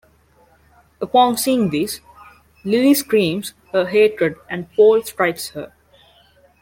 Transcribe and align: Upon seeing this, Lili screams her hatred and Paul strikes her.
Upon 0.99 1.37
seeing 1.37 1.69
this, 1.69 1.99
Lili 2.63 2.95
screams 2.95 3.53
her 3.71 3.85
hatred 3.85 4.35
and 4.49 4.67
Paul 4.73 5.03
strikes 5.03 5.49
her. 5.49 5.73